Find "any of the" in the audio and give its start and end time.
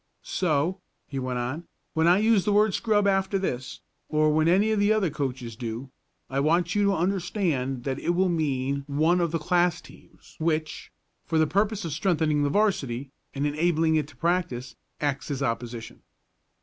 4.47-4.91